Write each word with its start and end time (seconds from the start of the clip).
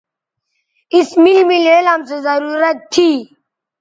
اس 0.95 1.09
میل 1.21 1.39
میل 1.49 1.67
علم 1.77 1.99
سو 2.09 2.17
ضرورت 2.27 2.77
تھی 2.93 3.09